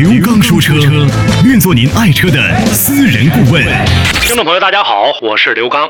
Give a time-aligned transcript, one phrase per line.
[0.00, 0.74] 刘刚说车，
[1.44, 3.60] 愿做您爱车的私人顾问。
[4.22, 5.88] 听众朋友，大家好，我是刘刚。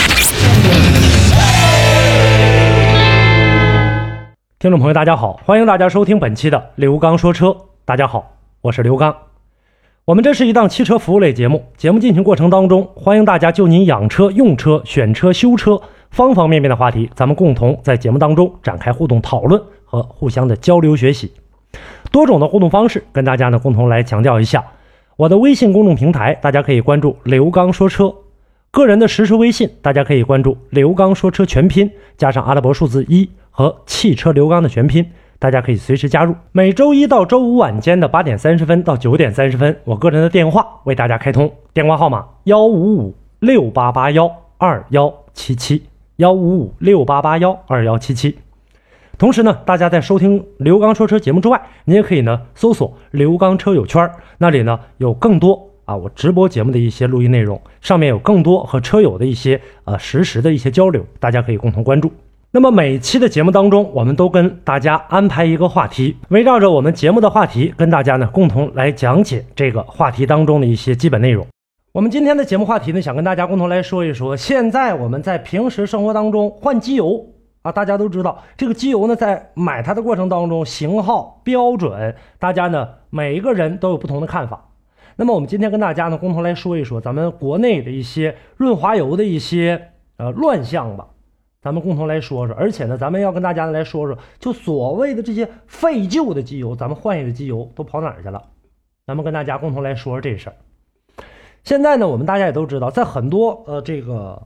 [4.59, 7.55] 听众朋友，大家好，欢迎大家收听本期的刘刚说车。
[7.85, 9.15] 大家好，我是刘刚。
[10.07, 15.79] 我们这是一档汽车服务类节目，节目进行过程当中，欢迎大家就您养车、用车、选车、修车
[16.11, 21.30] 方方面面的话题，咱们共同在节目当中展开互动讨论和互相的交流学习。
[22.19, 24.65] 多种的互动方式，跟大家呢共同来强调一下。
[25.15, 28.07] 我的微信公众平台，大家可以关注“刘刚说车”；
[28.73, 35.09] 个人的实时微信，大家可以关注“刘刚说车”全拼加上阿拉伯数字一和汽车刘刚的全拼。
[35.38, 36.35] 大家可以随时加入。
[36.51, 45.85] 每周一到周五晚间的八点三十分到九点三十分，我个人的电话为大家开通，电话号码幺五五六八八幺二幺七七
[46.16, 48.37] 幺五五六八八幺二幺七七。
[49.19, 62.13] 同时呢，大家在收听刘刚说车节目之外，你也可以呢搜索刘刚车友圈，那里呢有更多啊我直播节目的一些录音内容，上面有更多和车友的一些呃实时的一些交流，大家可以共同关注。
[62.52, 71.44] 那么每期的节目当中，我们都跟大家安排一个话题，围绕着我们节目的话题，跟大家呢共同来讲解这个话题当中的一些基本内容。
[71.91, 77.27] 我们今天的节目话题呢，想跟大家共同来说一说，现在我们在平时生活当中换机油
[77.69, 84.71] 啊，大家都知道这个机油呢，在买它的过程当中，型号标准，大家呢每一个人都有不同的看法。
[85.16, 91.09] 那么我们今天跟大家呢共同来说一说咱们国内的一些润滑油的一些呃乱象吧。
[91.60, 98.41] 咱们共同来说说，而且呢，咱们要跟大家来说说，就所谓的这些废旧的机油，咱们换下的机油都跑哪儿去了？
[99.06, 100.56] 咱们跟大家共同来说说这事儿。
[101.65, 104.41] 现在呢，我们大家也都知道，在很多呃这个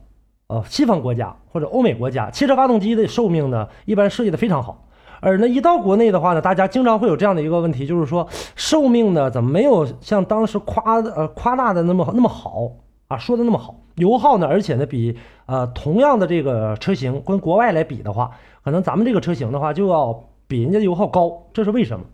[0.47, 4.87] 呃西方国家或者欧美国家，汽车发动机的寿命呢一般设计的非常好，
[5.21, 12.71] 而呢一到国内的话呢，大家经常会有这样的一个问题，就是说寿命呢怎么没有像当时夸呃夸大的那么那么好
[13.07, 13.75] 啊，说的那么好？
[13.95, 14.47] 油耗呢？
[14.47, 15.15] 而且呢，比
[15.45, 18.31] 呃同样的这个车型跟国外来比的话，
[18.63, 22.05] 可能咱们这个车型的话就要比人家油耗高，这是为什么？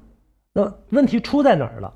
[0.51, 1.93] 那问题出在哪儿了？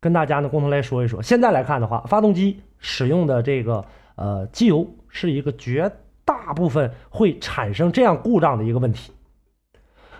[0.00, 1.20] 跟大家呢共同来说一说。
[1.20, 3.84] 现在来看的话，发动机使用的这个
[4.14, 4.86] 呃机油
[5.16, 5.90] 是一个绝
[6.24, 9.12] 大部分会产生这样故障的一个问题。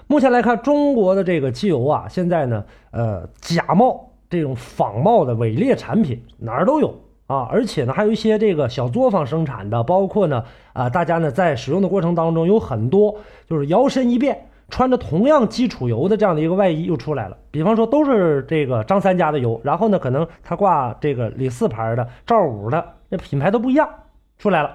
[0.07, 7.03] 目前来看，中国的这个机油啊，现在呢呃假冒这种仿冒的伪劣产品哪儿都有。
[7.27, 13.17] 啊，而且呢，还有一些这个小作坊生产的，包括呢，啊，大家呢在使用的过程当中，有很多
[13.49, 17.37] 就是摇身一变，穿着同样基础油的这样的一个外衣又出来了。
[17.51, 23.91] 比方说，都是这个张三家的油，然后呢，可能他挂这个李四牌的、赵五的，那品牌都不一样
[24.39, 24.71] 出来了。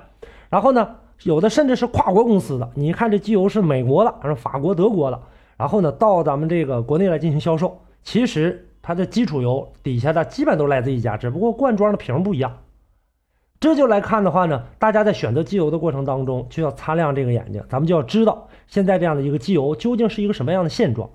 [0.51, 5.19] 然后呢，有的甚至是跨国公司的，你看这机油是美国的，还是法国、德国的，
[5.57, 8.67] 然后呢，到咱们这个国内来进行销售，其实。
[8.84, 12.51] 它的基础油底下的基本都来自一家，只不过罐装的瓶不一样。
[13.59, 21.07] 这就来看的话呢，大家在选择机油的过程当中，就要擦亮这个眼睛，咱们就要知道现在这样的一个机油究竟是一个什么样的现状。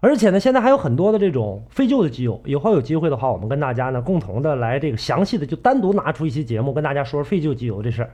[0.00, 8.10] 而且呢，现在还有很多的这种废旧的机油，以后有机会的话，我们跟大家呢共同的来这个详细的就单独拿出一期节目跟大家说说废旧机油这事儿。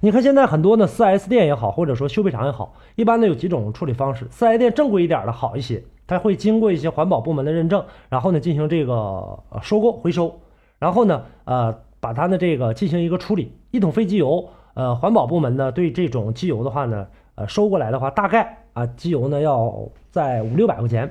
[0.00, 5.82] 你看现在很多呢四 S 店也好，或者说修配厂也好，一般呢有几种处理方式，四 S 店正规一点的好一些。
[6.06, 10.38] 它会经过一些环保部门的认证，然后呢进行这个收购回收，
[10.78, 13.52] 然后呢呃把它的这个进行一个处理。
[13.70, 17.06] 一桶废机油，呃环保部门呢对这种机油的话呢，
[17.36, 19.74] 呃收过来的话大概啊机油呢要
[20.10, 21.10] 在五六百块钱。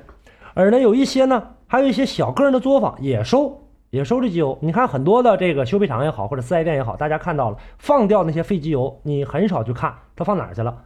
[0.54, 3.63] 而呢有一些呢还有一些小个人的作坊也收
[3.94, 4.58] 也收这机油。
[4.60, 10.82] 你看很多的这个修配厂也好或者四 S 店也好，大家看到了放掉那些废机油，你很少去看它放哪儿去了。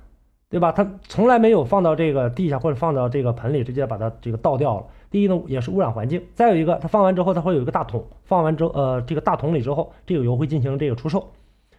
[0.51, 0.73] 对吧？
[0.73, 4.87] 它从来没有放到这个地下或者放到这个盆里，直接把它这个倒掉了。
[5.11, 11.33] 第一呢，也是污染环境；再有一个，它放完之后，它会有一个大桶，放完之后，呃，这个大桶里之后，这个油会进行这个出售。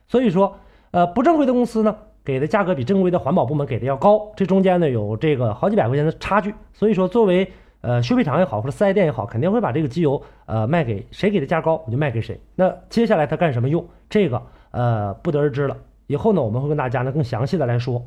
[0.08, 0.56] 所以说，
[0.92, 6.54] 呃，不正规的公司呢，给的价格比正规的环保部门给的要高，这中间呢有这个好几百块钱的差距。
[6.72, 12.40] 所以说，作为呃修配厂也好，或者四 S 店也好，肯定会把这个机油呃卖给谁给的价高，我就卖给谁。
[12.56, 13.88] 那接下来它干什么用？
[14.10, 14.42] 这个
[14.72, 15.78] 呃不得而知了。
[16.08, 18.04] 以后呢，我们会跟大家呢更详细的来说。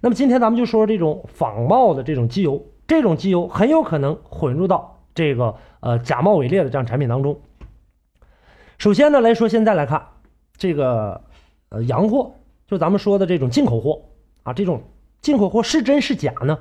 [0.00, 7.40] 那么今天咱们就说说这种仿冒的这种机油，这种机油很有可能混入到这个呃假冒伪劣的这样产品当中。
[8.78, 10.04] 首先呢来说，现在来看
[10.56, 11.20] 这个
[11.68, 12.32] 呃洋货，
[12.66, 14.02] 就咱们说的这种进口货
[14.42, 14.82] 啊，这种
[15.20, 16.58] 进口货是真是假呢？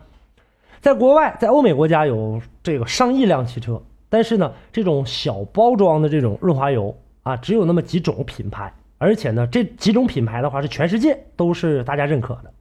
[0.82, 3.80] 在国外，在欧美国家有这个上亿辆汽车，
[4.10, 12.52] 但是呢，这种小包装的这种润滑油啊，只有那么几种品牌，而且呢，这几种品牌的话是全世界都是大家认可的。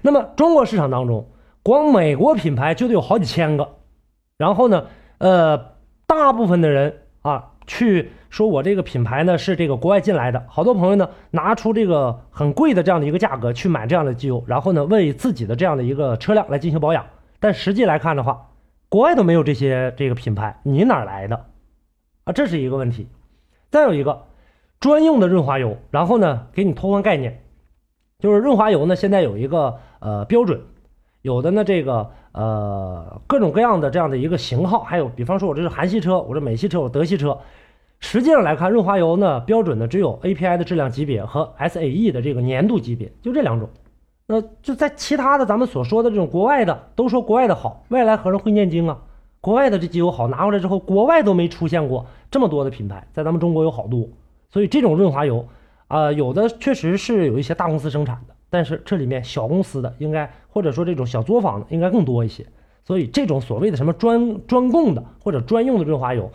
[0.00, 1.28] 那么中国市场当中，
[1.62, 3.68] 光美国品牌就得有好几千个，
[4.38, 4.86] 然后呢，
[5.18, 5.72] 呃，
[6.06, 17.04] 大部分的人啊，去说我这个品牌呢是这个国外进来的，好多朋友呢拿出这个很贵的这样的一个价格去买这样的机油，然后呢为自己的这样的一个车辆来进行保养，
[17.40, 18.50] 但实际来看的话，
[18.88, 21.46] 国外都没有这些这个品牌，你哪来的
[22.24, 22.32] 啊？
[22.32, 23.08] 这是一个问题。
[23.70, 24.26] 再有一个
[24.80, 27.42] 专用的润滑油，然后呢给你偷换概念。
[28.18, 30.60] 就是润滑油呢，现在有一个呃标准，
[31.20, 37.38] 有的呢这个呃各种各样的这样的一个型号，还有比方说我这是韩系车，我这美系车，我德系车，
[38.00, 43.68] 实际上来看，润滑油呢标准的只有 API 的质量级别和 SAE 的这个粘度级别，就这两种。
[44.26, 48.98] 那就在其他的咱们所说的这种国外的，都说国外的好，外来和尚会念经啊，
[49.40, 54.08] 国外的这机油好，拿回来之后，国外都没出现过这么多的品牌，在咱们中国有好多，
[54.50, 55.46] 所以这种润滑油。
[55.88, 62.44] 啊，有的确实是有一些大公司生产的，但是这里面小公司的应该或者说这种小作坊的应该更多一些。
[62.84, 66.28] 所以这种所谓的什么专专供的或者专用的润滑油，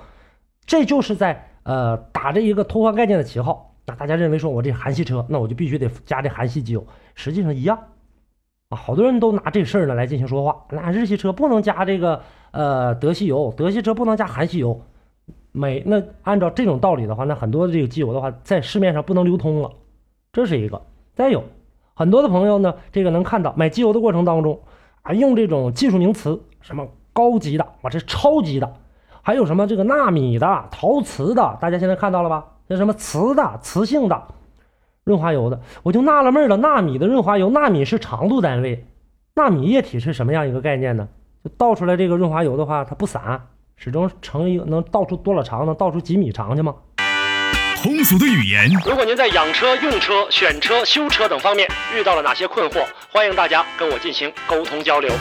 [0.66, 3.71] 这就是在呃打着一个偷换概念的旗号。
[3.96, 6.86] 大家认为说我这韩系车，那我就必须得加这韩系机油，
[7.16, 7.78] 实际上一样
[8.70, 8.76] 啊。
[8.76, 12.22] 好多人都拿这事儿呢来进行说话，那日系车不能加这个
[12.52, 14.82] 呃德系油，德系车不能加韩系油。
[15.54, 19.70] 美那按照这种道理的话，那很多的这个机油的话，在市面上不能流通了，
[20.32, 20.82] 这是一个。
[21.14, 21.44] 再有
[21.94, 24.62] 很多的朋友呢，这个能看到买机油的过程当中
[25.02, 28.74] 啊，用这种技术名词，什么高级的，我，这超级的，
[29.22, 32.46] 还有什么这个纳米的、陶瓷的，大家现在看到了吧？
[32.72, 34.28] 那什么磁的、磁性的
[35.04, 38.88] 润滑油的，我就纳了闷了，纳米的润滑油，纳米是长度单位，
[39.36, 41.06] 纳米液体是什么样一个概念呢？
[41.44, 43.48] 就倒出来这个润滑油的话，它不散。
[43.76, 45.66] 始终成一个能倒出多少长？
[45.66, 46.74] 能倒出几米长去吗？
[47.84, 48.72] 通俗的语言。
[48.86, 55.12] 如果您在养车、用车、选车、修车等方面遇到了哪些困惑，欢迎大家跟我进行沟通交流。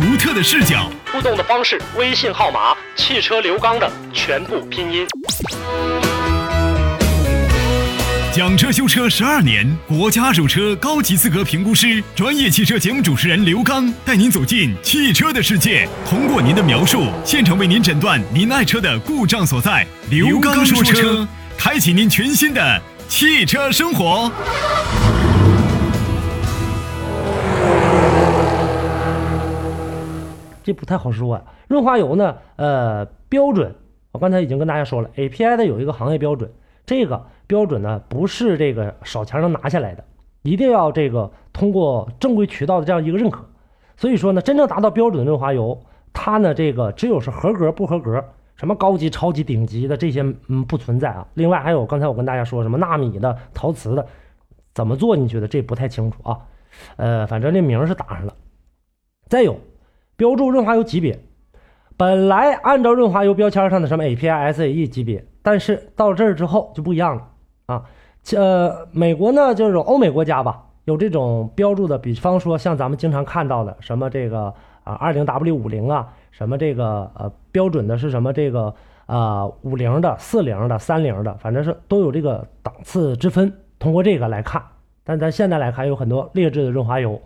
[0.00, 5.06] 独特的视角，互动的方式，微信号码：汽车刘刚的全部拼音。
[8.34, 19.86] 讲车修车十二年，国家二手车高级资格评估师，专业汽车节目主持人刘刚带您走进汽车的世界，通过您的描述，现场为您诊断您爱车的故障所在。
[20.10, 21.24] 刘刚说车，
[21.56, 24.28] 开启您全新的汽车生活。
[30.64, 31.42] 这不太好说呀。
[31.68, 32.34] 润滑油呢？
[32.56, 33.72] 呃，标准，
[34.10, 36.50] 我刚才已经跟大家说了，API 的有一个行业标准，
[36.86, 37.26] 这个。
[37.46, 40.02] 标准呢不是这个少钱能拿下来的，
[40.44, 43.44] 一定要这个通过正规渠道的这样一个认可。
[43.98, 45.78] 所以说呢，真正达到标准的润滑油，
[46.10, 48.24] 它呢这个只有是合格不合格，
[48.56, 51.28] 什么高级、超级、顶级的这些嗯不存在啊。
[51.34, 54.06] 另外还有刚才我跟大家说什么纳米的、陶瓷的，
[54.72, 55.14] 怎么做？
[55.14, 56.38] 你觉得这不太清楚啊？
[56.96, 58.34] 呃，反正这名是打上了。
[59.28, 59.60] 再有
[60.16, 61.22] 标注润滑油级别，
[61.98, 67.22] 本来按照润滑油标签上的什么 API、SAE 级别，但是到这儿之后就不一样了。
[67.66, 67.84] 啊，
[68.34, 74.52] 呃，美国呢，就是欧美国家吧，有这种标注的，比方说像咱们经常看到的什么这个
[74.84, 78.74] 啊，二零 W 五零啊，什么这个呃标准的是什么这个
[79.06, 83.52] 啊五零的、四零的、三零的，反正是都有这个档次之分。
[83.78, 84.62] 通过这个来看，
[85.04, 87.20] 但咱现在来看，有很多劣质的润滑油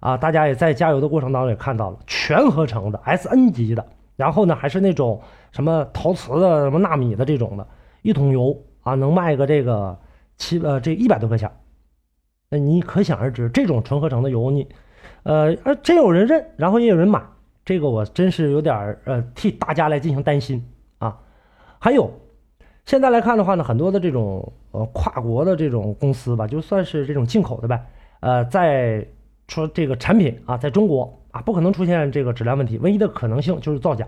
[0.00, 3.84] 啊，大家也在加油的过程当中也看到了，全合成的 SN 级的，
[4.18, 5.18] 然后呢还是那种
[5.52, 7.66] 什么陶瓷的、什么纳米的这种的，
[8.02, 8.54] 一桶油。
[8.82, 9.98] 啊，能卖个这个
[10.38, 11.50] 七呃这一百多块钱，
[12.48, 14.66] 那你可想而知，这种纯合成的油，你
[15.24, 17.22] 呃呃真有人认，然后也有人买，
[17.66, 20.64] 这个我真是有点呃替大家来进行担心
[21.00, 21.18] 啊。
[21.78, 22.10] 还有，
[22.86, 27.84] 现在来看的话呢，很多的这种呃跨国的这种公司吧，就算是这种进口的呗，
[28.20, 29.06] 呃，在
[29.48, 34.06] 说这个产品啊，在中国啊，不可能出现这个质量问题，唯一的可能性就是造假。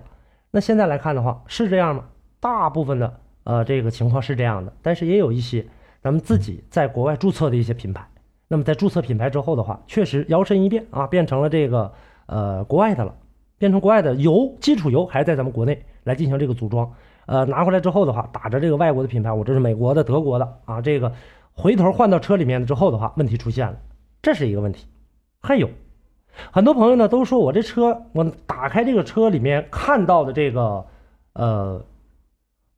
[0.51, 2.05] 那现在来看的话，是这样吗？
[2.41, 3.21] 大部分的。
[3.45, 5.67] 呃，这个情况是这样的，但是也有一些
[6.03, 8.07] 咱们自己在国外注册的一些品牌，
[8.49, 11.91] 那么在注册品牌之后的话，确实摇身一变啊，变成了这个
[12.27, 13.15] 呃国外的了，
[13.57, 16.93] 变成国外的油基础油还是在咱们国内来进行这个组装，
[17.25, 21.11] 呃拿回来之后的话，打着这个外国的品牌，我这是美国的、德国的啊，这个
[21.55, 23.79] 回头换到车里面之后的话，问题出现了，
[24.21, 24.87] 这是一个问题。
[25.41, 25.71] 还有
[26.53, 30.87] 很多朋友呢都说我这车，我打开这个车里面看到的这个
[31.35, 31.85] 呃。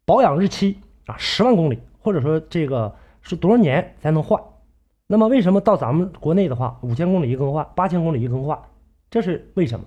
[0.05, 0.77] 保养日期
[1.07, 2.93] 啊，十万公里，或者说这个
[3.23, 4.43] 是多少年才能换？
[5.07, 8.59] 那么为什么到咱们国内的话，五千公里一更换，八千公里一更换，
[9.09, 9.87] 这是为什么？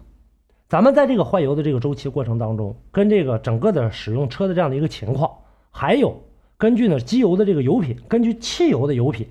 [0.70, 5.30] 咱们在这个换油的这个周期过程当中，跟这个整个的使用车的这样的一个情况，
[5.70, 6.24] 还有
[6.58, 9.28] 根据呢机油的这个油品，根据汽油的油品，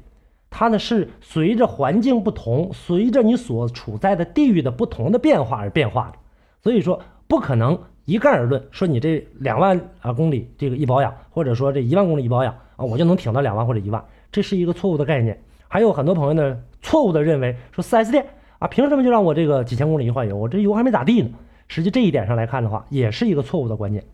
[0.57, 6.19] 它呢是随着环境不同，随着你所处在的地域的不同的变化而变化的。
[6.63, 15.43] 所以说不可能一概而论，说你这两万啊公里这个一保养，或者说这一万公里一保养啊，我就能挺到两万或者一万，这是一个错误的概念。
[15.67, 18.25] 还有很多朋友呢错误的认为说 4S 店。
[18.61, 20.37] 啊，凭什么就让我这个几千公里一换油？
[20.37, 21.31] 我这油还没咋地呢。
[21.67, 24.05] 实际这一点上来看的话，也是一个错误的观念。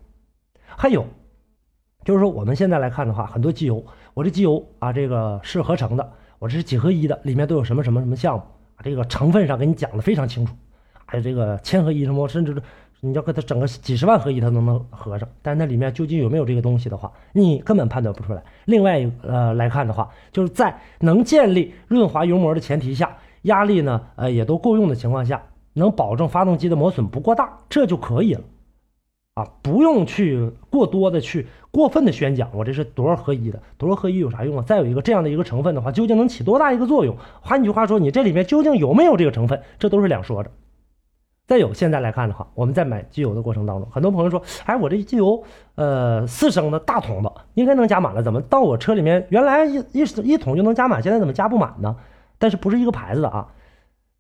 [0.64, 1.04] 还有，
[2.04, 8.42] 就是说我们现在来看的话，很多机油，我这机油啊，这个是合成的，我这是几合一的，里面都有什么什么什么项目？
[8.82, 10.52] 这个成分上给你讲的非常清楚，
[11.04, 12.56] 还有这个千合一什么，甚至
[13.00, 15.28] 你要给它整个几十万合一，它都能合上。
[15.42, 18.42] 但是那里面究竟有没有这个东西的话，你根本判断不出来。
[18.64, 23.14] 另外呃来看的话，就是在能建立润滑油膜的前提下。
[23.44, 25.42] 压力呢，呃，也都够用的情况下，
[25.73, 28.42] 能保证发动机的磨损不过大，这就可以了，
[29.40, 34.64] 啊，不用去过多的去过分的宣讲，我这是多少合一的，多少合一有啥用啊？
[34.66, 37.16] 再有一个这样的一个成分的话，究竟能起多大一个作用？
[37.40, 40.50] 换句话说，你这里面究竟有没有这个成分，这都是两说的。
[41.47, 45.42] 再有，现在来看的话，我们在买机油的过程当中，很多朋友说，哎，我这机油，
[45.75, 51.97] 呃，四升的大桶的应该能加满了，怎么到我车里面原来一一一桶就能加满，现在怎么加不满呢？
[52.38, 53.49] 但是不是一个牌子的啊？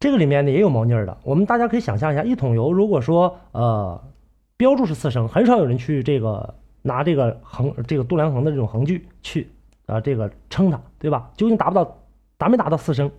[0.00, 1.18] 这个里面呢也有猫腻儿的。
[1.22, 4.02] 我们大家可以想象一下，一桶油如果说呃
[4.60, 9.50] 标注是四升，很少有人去这个拿这个横这个度量衡的这种横距去
[9.86, 11.30] 啊这个称它，对吧？
[11.34, 11.96] 究竟达不到
[12.36, 13.10] 达没达到四升？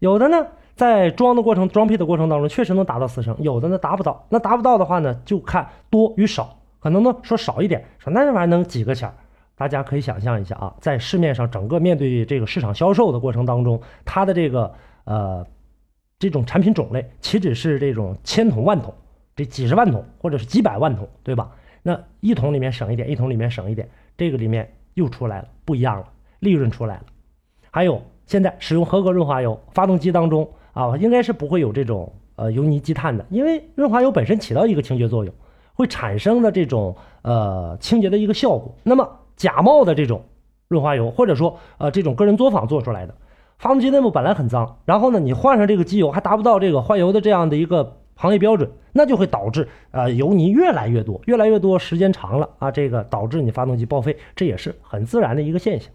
[0.00, 0.44] 有的呢
[0.74, 4.26] 在装的过程装配的过程当中确实能达到四升，有的呢达不到。
[4.28, 9.08] 那达不到的话呢，就看多与少，可能呢说少一点，说那这玩意能几个钱？
[9.54, 15.46] 大家可以想象一下啊，在市面上整个面对这个市场销售的过程当中，它的这个呃
[16.18, 18.92] 这种产品种类岂止是这种千桶万桶，
[19.36, 21.52] 这几十万桶或者是几百万桶，对吧？
[21.82, 26.06] 那一桶里面省一点，一桶里面省一点，这个里面又出来了不一样了，
[26.40, 27.02] 利润出来了。
[27.70, 35.32] 还有现在使用合格润滑油，发动机当中啊，应该是不会有这种呃油泥积碳的，因为润滑油本身起到一个清洁作用，
[35.74, 38.74] 会产生的这种呃清洁的一个效果。
[38.82, 40.24] 那么假冒的这种
[40.66, 43.14] 润滑油，或者说呃这种个人作坊做出来的
[43.58, 55.90] 发动机内部本来很脏，然后呢你换上这个机油还达不到这个换油的这样的一个行业标准，那就会导致呃油泥越来越多，越来越多，时间长了啊，这个导致你发动机报废，这也是很自然的一个现象。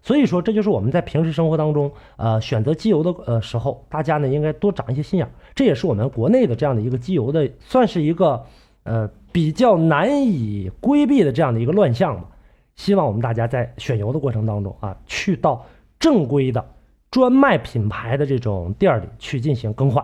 [0.00, 8.44] 所以说这就是我们在平时生活当中呃选择机油的呃时候，大家呢应该多长一些心眼，这也是我们国内的这样的一个机油的算是一个
[8.84, 12.28] 呃比较难以规避的这样的一个乱象吧。
[12.76, 15.66] 希望我们大家在选油的过程当中啊，去到
[15.98, 16.64] 正规的
[17.10, 20.02] 专卖品牌的这种店里去进行更换，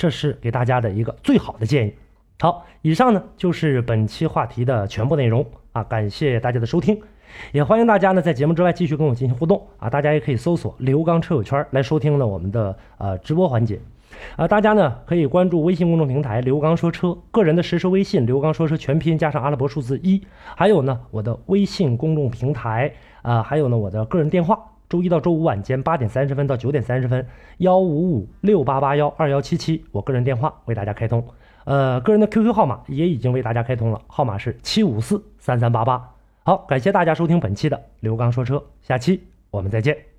[0.00, 1.92] 这是给大家的一个最好的建议。
[2.40, 6.98] 好，以上呢就是本期话题的全部内容啊，感谢大家的收听，
[7.52, 13.78] 也欢迎大家呢在节目之外继续跟我进行互动啊，大家也可以搜索刘刚车友圈来收听呢我们的呃直播环节。
[14.36, 20.22] 啊，大家呢可以关注微信公众平台“刘刚说车”，个人的实时微信“刘刚说车”全拼加上阿拉伯数字一，
[20.56, 22.90] 还有呢我的微信公众平台
[23.20, 24.58] 啊，还有呢我的个人电话，
[24.90, 27.24] 周一到周五晚间八点三十分到九点三十分，
[27.58, 31.24] 幺五五六八八幺二幺七七，我个人电话为大家开通，
[31.64, 36.12] 呃，个人的 QQ 号码也已经为大家开通了，号码是七五四三三八八。
[36.42, 40.09] 好，感谢大家收听本期的刘刚说车，下期我们再见。